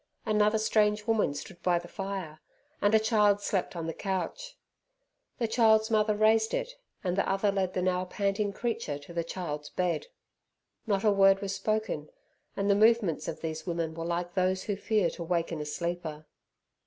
Another 0.25 0.57
strange 0.57 1.05
woman 1.05 1.35
stood 1.35 1.61
by 1.61 1.77
the 1.77 1.87
fire, 1.87 2.39
and 2.81 2.95
a 2.95 2.99
child 2.99 3.39
slept 3.39 3.75
on 3.75 3.85
the 3.85 3.93
couch. 3.93 4.57
The 5.37 5.47
child's 5.47 5.91
mother 5.91 6.15
raised 6.15 6.55
it, 6.55 6.73
and 7.03 7.15
the 7.15 7.29
other 7.29 7.51
led 7.51 7.75
the 7.75 7.83
now 7.83 8.05
panting 8.05 8.51
creature 8.51 8.97
to 8.97 9.13
the 9.13 9.23
child's 9.23 9.69
bed. 9.69 10.07
Not 10.87 11.03
a 11.03 11.11
word 11.11 11.39
was 11.43 11.53
spoken, 11.53 12.09
and 12.57 12.67
the 12.67 12.73
movements 12.73 13.27
of 13.27 13.41
these 13.41 13.67
women 13.67 13.93
were 13.93 14.03
like 14.03 14.33
those 14.33 14.63
who 14.63 14.75
fear 14.75 15.11
to 15.11 15.21
awaken 15.21 15.61
a 15.61 15.65
sleeper. 15.65 16.25